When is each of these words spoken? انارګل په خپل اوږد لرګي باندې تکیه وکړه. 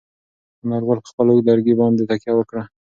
انارګل 0.63 0.99
په 1.03 1.07
خپل 1.11 1.25
اوږد 1.29 1.45
لرګي 1.49 1.73
باندې 1.81 2.03
تکیه 2.09 2.33
وکړه. 2.35 2.63